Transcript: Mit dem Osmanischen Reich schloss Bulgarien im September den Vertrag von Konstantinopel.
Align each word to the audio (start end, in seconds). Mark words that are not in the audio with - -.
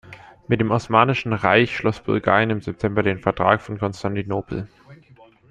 Mit 0.47 0.59
dem 0.59 0.71
Osmanischen 0.71 1.31
Reich 1.31 1.75
schloss 1.77 1.99
Bulgarien 2.01 2.49
im 2.49 2.61
September 2.63 3.03
den 3.03 3.19
Vertrag 3.19 3.61
von 3.61 3.77
Konstantinopel. 3.77 4.67